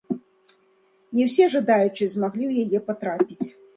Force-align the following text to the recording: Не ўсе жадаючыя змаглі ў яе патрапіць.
Не 1.19 1.23
ўсе 1.27 1.45
жадаючыя 1.55 2.07
змаглі 2.15 2.45
ў 2.47 2.53
яе 2.67 2.79
патрапіць. 2.89 3.47